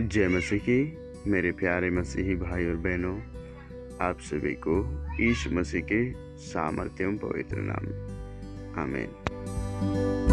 जय 0.00 0.28
मसीह 0.28 0.58
की 0.58 0.98
मेरे 1.26 1.52
प्यारे 1.52 1.90
मसीही 1.90 2.34
भाई 2.34 2.66
और 2.66 2.76
बहनों, 2.76 3.20
आप 4.00 4.18
सभी 4.20 4.54
को 4.54 5.06
ईश 5.20 5.48
मसीह 5.48 5.82
के 5.82 6.12
सामर्थ्यम 6.38 7.16
पवित्र 7.16 7.56
नाम। 7.56 7.86
में 7.86 9.08
आमीन। 9.08 10.29